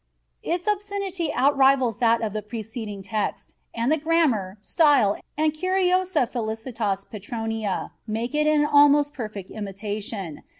Its 0.41 0.67
obscenity 0.67 1.29
outrivals 1.35 1.99
that 1.99 2.23
of 2.23 2.33
the 2.33 2.41
preceding 2.41 3.03
text, 3.03 3.53
and 3.71 3.91
the 3.91 3.97
grammar, 3.99 4.57
style, 4.63 5.15
and 5.37 5.53
curiosa 5.53 6.25
felicitas 6.25 7.05
Petroniana 7.05 7.91
make 8.07 8.33
it 8.33 8.47
an 8.47 8.65
almost 8.65 9.13
perfect 9.13 9.51
imitation. 9.51 10.41